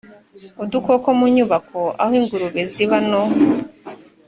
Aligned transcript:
udukoko 0.63 1.07
mu 1.19 1.25
nyubako 1.35 1.81
aho 2.01 2.13
ingurube 2.19 2.61
ziba 2.73 2.97
no 3.09 3.21